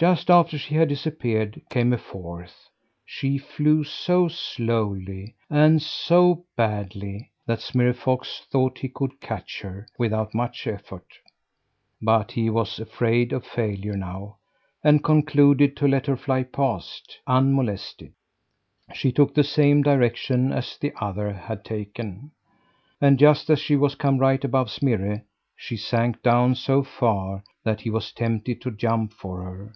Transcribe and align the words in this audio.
Just 0.00 0.30
after 0.30 0.58
she 0.58 0.74
had 0.74 0.88
disappeared, 0.88 1.62
came 1.70 1.92
a 1.92 1.96
fourth. 1.96 2.68
She 3.06 3.38
flew 3.38 3.84
so 3.84 4.26
slowly, 4.26 5.36
and 5.48 5.80
so 5.80 6.44
badly, 6.56 7.30
that 7.46 7.60
Smirre 7.60 7.92
Fox 7.94 8.40
thought 8.50 8.78
he 8.80 8.88
could 8.88 9.20
catch 9.20 9.60
her 9.60 9.86
without 9.98 10.34
much 10.34 10.66
effort, 10.66 11.06
but 12.02 12.32
he 12.32 12.50
was 12.50 12.80
afraid 12.80 13.32
of 13.32 13.46
failure 13.46 13.96
now, 13.96 14.38
and 14.82 15.04
concluded 15.04 15.76
to 15.76 15.86
let 15.86 16.06
her 16.06 16.16
fly 16.16 16.42
past 16.42 17.18
unmolested. 17.28 18.12
She 18.92 19.12
took 19.12 19.34
the 19.34 19.44
same 19.44 19.82
direction 19.82 20.48
the 20.48 20.92
others 21.00 21.36
had 21.44 21.64
taken; 21.64 22.32
and 23.00 23.20
just 23.20 23.48
as 23.50 23.60
she 23.60 23.76
was 23.76 23.94
come 23.94 24.18
right 24.18 24.42
above 24.42 24.68
Smirre, 24.68 25.22
she 25.54 25.76
sank 25.76 26.24
down 26.24 26.56
so 26.56 26.82
far 26.82 27.44
that 27.62 27.82
he 27.82 27.90
was 27.90 28.10
tempted 28.10 28.60
to 28.62 28.72
jump 28.72 29.12
for 29.12 29.44
her. 29.44 29.72